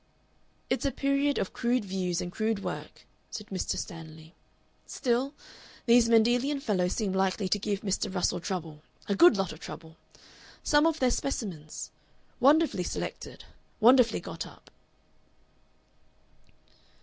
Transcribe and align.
"It's 0.67 0.83
a 0.83 0.91
period 0.91 1.37
of 1.37 1.53
crude 1.53 1.85
views 1.85 2.21
and 2.21 2.31
crude 2.31 2.63
work," 2.63 3.05
said 3.29 3.45
Mr. 3.49 3.77
Stanley. 3.77 4.33
"Still, 4.87 5.35
these 5.85 6.09
Mendelian 6.09 6.59
fellows 6.59 6.93
seem 6.93 7.13
likely 7.13 7.47
to 7.49 7.59
give 7.59 7.81
Mr. 7.81 8.11
Russell 8.11 8.39
trouble, 8.39 8.81
a 9.07 9.13
good 9.13 9.37
lot 9.37 9.53
of 9.53 9.59
trouble. 9.59 9.97
Some 10.63 10.87
of 10.87 10.97
their 10.99 11.11
specimens 11.11 11.91
wonderfully 12.39 12.81
selected, 12.81 13.43
wonderfully 13.79 14.21
got 14.21 14.43
up." 14.47 14.71